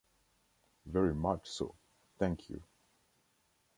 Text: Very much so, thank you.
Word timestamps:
Very 0.87 1.13
much 1.13 1.47
so, 1.47 1.75
thank 2.17 2.49
you. 2.49 2.63